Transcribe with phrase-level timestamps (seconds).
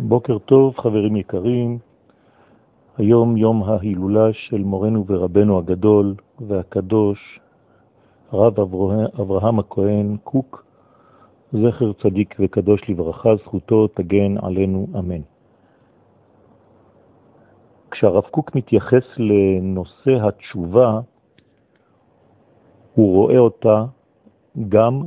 [0.00, 1.78] בוקר טוב, חברים יקרים.
[2.98, 7.40] היום יום ההילולה של מורנו ורבנו הגדול והקדוש,
[8.32, 8.60] הרב
[9.20, 10.64] אברהם הכהן קוק,
[11.52, 15.20] זכר צדיק וקדוש לברכה, זכותו תגן עלינו, אמן.
[17.90, 21.00] כשהרב קוק מתייחס לנושא התשובה,
[22.94, 23.84] הוא רואה אותה
[24.68, 25.02] גם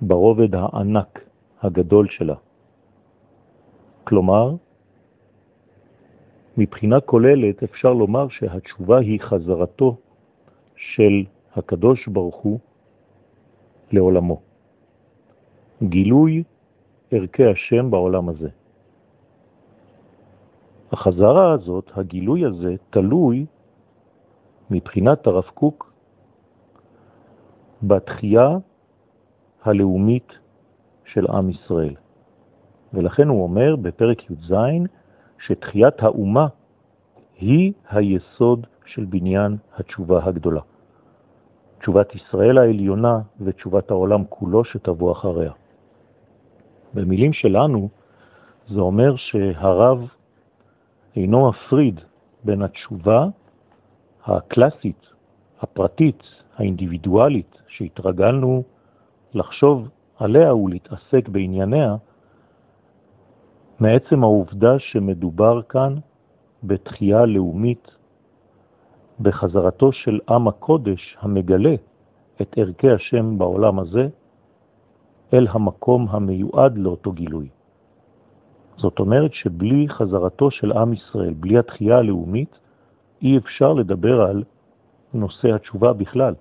[0.00, 1.20] ברובד הענק
[1.62, 2.34] הגדול שלה.
[4.04, 4.54] כלומר,
[6.56, 9.96] מבחינה כוללת אפשר לומר שהתשובה היא חזרתו
[10.76, 11.24] של
[11.56, 12.58] הקדוש ברוך הוא
[13.92, 14.40] לעולמו.
[15.82, 16.42] גילוי
[17.10, 18.48] ערכי השם בעולם הזה.
[20.92, 23.46] החזרה הזאת, הגילוי הזה, תלוי
[24.70, 25.92] מבחינת הרב קוק
[27.82, 28.48] בתחייה
[29.62, 30.38] הלאומית
[31.04, 31.94] של עם ישראל.
[32.94, 34.54] ולכן הוא אומר בפרק י"ז
[35.38, 36.46] שתחיית האומה
[37.36, 40.60] היא היסוד של בניין התשובה הגדולה.
[41.78, 45.52] תשובת ישראל העליונה ותשובת העולם כולו שתבוא אחריה.
[46.94, 47.88] במילים שלנו
[48.68, 50.08] זה אומר שהרב
[51.16, 52.00] אינו מפריד
[52.44, 53.26] בין התשובה
[54.26, 55.06] הקלאסית,
[55.60, 56.22] הפרטית,
[56.56, 58.62] האינדיבידואלית, שהתרגלנו
[59.34, 61.96] לחשוב עליה ולהתעסק בענייניה,
[63.82, 65.94] מעצם העובדה שמדובר כאן
[66.64, 67.90] בתחייה לאומית,
[69.20, 71.74] בחזרתו של עם הקודש המגלה
[72.42, 74.08] את ערכי השם בעולם הזה
[75.34, 77.48] אל המקום המיועד לאותו גילוי.
[78.76, 82.58] זאת אומרת שבלי חזרתו של עם ישראל, בלי התחייה הלאומית,
[83.22, 84.44] אי אפשר לדבר על
[85.14, 86.34] נושא התשובה בכלל,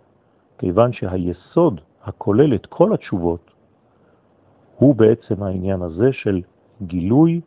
[0.58, 3.52] כיוון שהיסוד הכולל את כל התשובות
[4.78, 6.42] הוא בעצם העניין הזה של
[6.82, 7.42] גילוי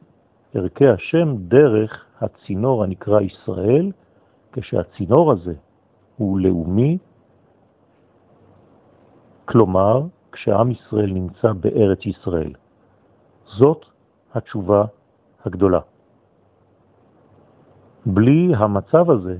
[0.55, 3.93] ערכי השם דרך הצינור הנקרא ישראל,
[4.53, 5.55] כשהצינור הזה
[6.17, 6.98] הוא לאומי,
[9.45, 12.53] כלומר, כשעם ישראל נמצא בארץ ישראל.
[13.47, 13.86] זאת
[14.35, 14.85] התשובה
[15.45, 15.81] הגדולה.
[18.07, 19.39] בלי המצב הזה,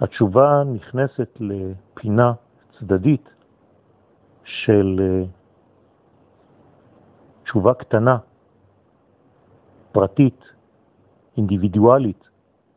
[0.00, 2.32] התשובה נכנסת לפינה
[2.78, 3.28] צדדית
[4.44, 5.24] של אה,
[7.42, 8.16] תשובה קטנה,
[9.92, 10.44] פרטית,
[11.36, 12.28] אינדיבידואלית,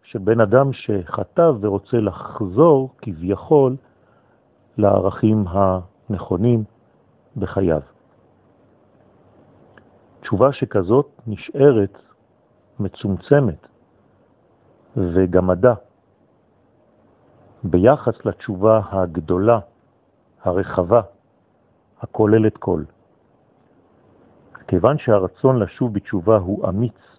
[0.03, 3.75] של בן אדם שחטב ורוצה לחזור כביכול
[4.77, 6.63] לערכים הנכונים
[7.37, 7.81] בחייו.
[10.21, 11.97] תשובה שכזאת נשארת
[12.79, 13.67] מצומצמת
[14.97, 15.73] וגמדה
[17.63, 19.59] ביחס לתשובה הגדולה,
[20.43, 21.01] הרחבה,
[22.01, 22.83] הכוללת כל.
[24.73, 27.17] כיוון שהרצון לשוב בתשובה הוא אמיץ,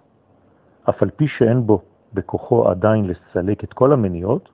[0.91, 1.83] אף על פי שאין בו
[2.15, 4.51] בכוחו עדיין לסלק את כל המניות,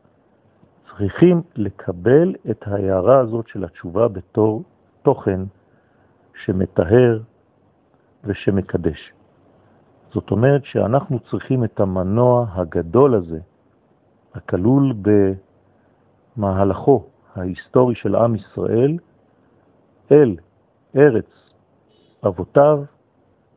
[0.89, 4.63] צריכים לקבל את ההערה הזאת של התשובה בתור
[5.03, 5.41] תוכן
[6.35, 7.21] שמתאר
[8.25, 9.13] ושמקדש.
[10.11, 13.39] זאת אומרת שאנחנו צריכים את המנוע הגדול הזה,
[14.35, 14.95] הכלול
[16.37, 18.99] במהלכו ההיסטורי של עם ישראל,
[20.13, 20.37] אל
[20.97, 21.50] ארץ
[22.27, 22.83] אבותיו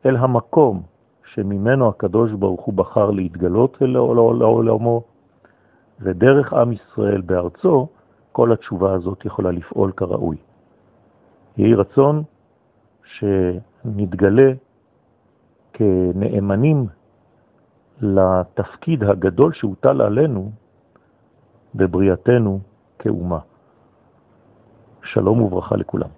[0.06, 0.82] אל המקום
[1.24, 5.02] שממנו הקדוש ברוך הוא בחר להתגלות לעולמו,
[6.00, 7.88] ודרך עם ישראל בארצו,
[8.32, 10.36] כל התשובה הזאת יכולה לפעול כראוי.
[11.56, 12.22] יהי רצון
[13.04, 14.52] שנתגלה
[15.72, 16.86] כנאמנים
[18.00, 20.50] לתפקיד הגדול שהוטל עלינו
[21.74, 22.60] בבריאתנו
[22.98, 23.38] כאומה.
[25.02, 26.08] שלום וברכה לכולם.